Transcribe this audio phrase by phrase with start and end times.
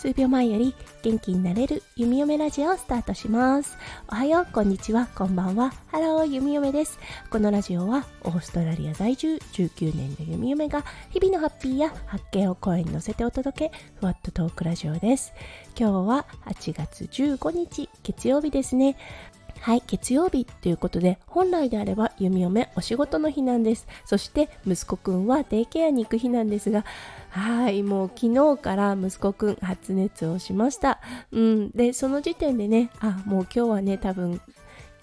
[0.00, 3.76] 数秒前より元気になれる弓嫁ラジオをスタートします。
[4.08, 5.74] おはようこんにちはこんばんは。
[5.88, 6.98] ハロー弓嫁です。
[7.30, 15.34] このラジオはオーストラリア在住19年の弓嫁が日々のハッピーや発見を声に乗せてお届けふわっとトークラジオです。
[15.78, 18.96] 今日は8月15日月曜日ですね。
[19.60, 23.86] はい、月曜日ということで、本来であれば弓嫁お仕事の日なんです。
[24.06, 26.86] そして息子くんはデイケアに行く日なんですが、
[27.28, 30.98] はい、もう昨日から息子くん発熱をしました。
[31.30, 34.40] うん、で、その時点でね、あ、もう今日はね、多分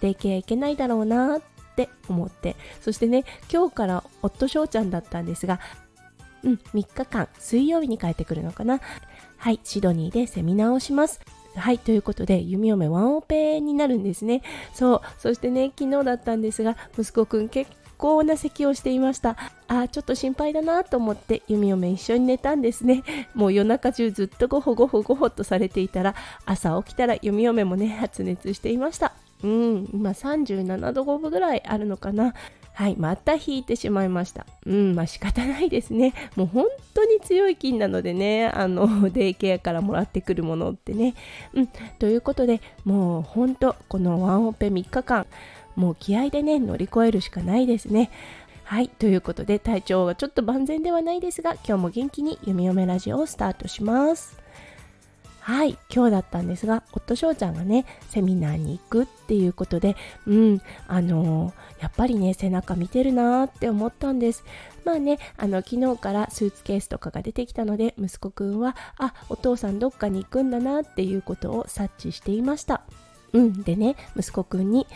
[0.00, 1.42] デイケア行けないだろうなっ
[1.74, 5.58] て思って、そしてね、今日から夫翔ちゃんだったんですが、
[6.44, 8.80] うん、3日間、水曜日に帰ってくるのかな。
[9.36, 11.20] はい、シドニーでセミナーをします。
[11.56, 14.42] はい、ということで、弓嫁ワンオペになるんですね。
[14.72, 19.36] そう、そしてね、昨日だったんですが、息子くん結構な咳をしていました。
[19.66, 23.02] あちょっと心配だなと思って弓嫁一緒に寝たんですね。
[23.34, 29.12] もう夜中中ずっとごほごほごほとされていたら、朝起きたら弓嫁もね、発熱していました。
[29.42, 32.34] うん、今37度5分ぐらいあるのかな。
[32.74, 34.46] はい、また引いてしまいました。
[34.66, 36.12] うん、まあ仕方ないですね。
[36.34, 41.14] もう本当に強い菌なのでね、あの、 デイケアからもらってくるものってね。
[41.54, 41.66] うん、
[42.00, 45.26] ということで、もう本当、このワンオペ3日間、
[45.76, 48.10] もう気合でね、乗り越えるしかないですね。
[48.64, 54.42] はい、ということで体調がちょっと万全ではないですが、今日も元気に弓嫁ラジオをスタートします。
[55.44, 59.94] はい、今日だったんですが、夫翔ちゃんがね、セミナーに行くっていうことで、
[60.26, 64.42] うん、あのー、やっぱりね、背中見てるなーって思ったんです。
[64.86, 72.80] まあね、あの、昨日からスーツケースとかが出てきたので、息子くんは、あ、お父さんどっかに行くんだなっていうことを察知していました。
[73.34, 74.86] うん、でね、息子くんに、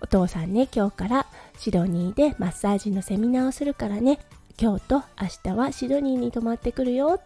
[0.00, 1.26] お父さんね、今日から
[1.58, 4.20] シドニーでマッサージのセミナーをするからね、
[4.60, 7.20] 今日と明日はシドニーに泊まってくるよ。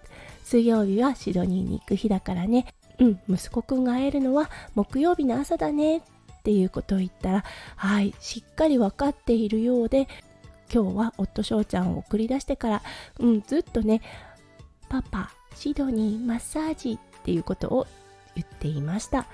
[0.44, 6.02] 水曜日はシドニーに行く日だからね、うん、息子くんが会えるのは木曜日の朝だねっ
[6.44, 7.44] ていうことを言ったら、
[7.76, 10.08] はい、しっかり分かっているようで、
[10.72, 12.82] 今日は夫翔ちゃんを送り出してから、
[13.18, 14.02] うん、ずっとね、
[14.88, 17.86] パパ、シドニーマッサージっていうことを
[18.34, 19.26] 言っていました。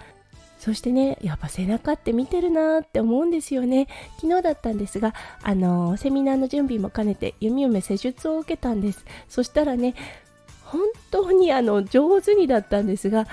[0.62, 3.88] そしてね、やっぱ背中って見てるなーって思うんですよね。
[4.20, 5.12] 昨日だったんですが、
[5.42, 9.04] あのー、セミナーの準備も兼ねて、弓嫁施術を受けたんです。
[9.28, 9.96] そしたらね、
[10.72, 13.26] 本当にあの上手にだったんですが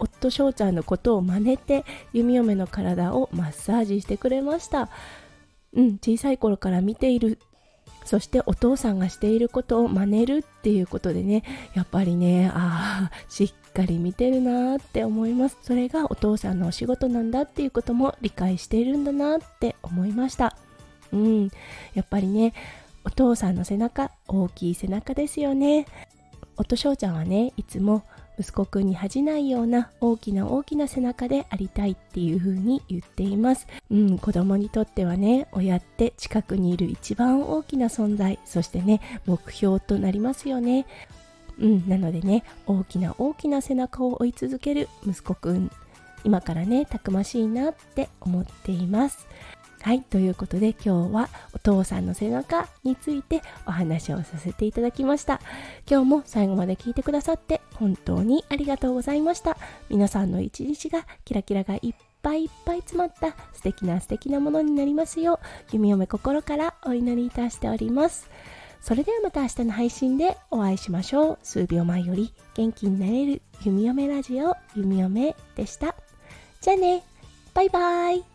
[0.00, 4.88] 夫翔ちゃんのことを真似て弓嫁の体をマッサージしてくれました
[5.72, 7.38] うん小さい頃から見ている
[8.04, 15.56] そしてお父さんがしていることを真似るっていうことでねやっぱりねああしっっかり見てるなって思います。
[15.62, 20.56] それがお父さんのお仕事なんだっていうことも理解しているんだなって思いました。
[21.12, 21.50] うん。
[21.94, 22.52] やっぱりね
[23.04, 25.86] お父さんの背中大きい背中ですよね。
[26.56, 28.02] 夫翔ちゃんはねいつも
[28.38, 33.66] 息子くんに恥じないような大きな大きな背中でありたいっていう風に言っています。
[33.90, 40.86] うん、子供にとってはね、親って近くにいる一番大きな存在、そしてね、目標となりますよね。
[41.60, 45.70] うん、なのでね、大きな大きな背中を追い続ける息子くん、
[46.24, 49.26] 今からね、たくましいなって思っています。
[49.82, 55.40] はい、ということで今日はお父さんの背中についてお話をさせていただきました。
[55.88, 59.56] 今日も最後まで聞いてくださって本当にありがとうございました。
[59.88, 68.28] 皆さんの一日がキラキラがいっぱいいっぱい詰まった素敵な素敵なものになりますよう弓嫁心からお祈りいたしております。
[68.80, 71.38] それではまた明日の配信でお会いしましょう。
[71.42, 75.94] 数秒前より元気になれる弓嫁ラジオ弓嫁でした。
[76.60, 77.04] じゃあね、
[77.54, 78.29] バイバイ。